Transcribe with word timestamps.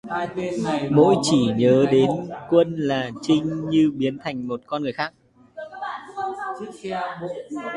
Mỗi 0.89 1.15
chỉ 1.23 1.45
nhớ 1.57 1.85
đến 1.91 2.09
quân 2.49 2.75
là 2.77 3.09
trinh 3.21 3.69
như 3.69 3.91
biến 3.95 4.17
thành 4.23 4.47
một 4.47 4.61
con 4.67 4.81
người 4.83 4.91
khác 4.93 5.13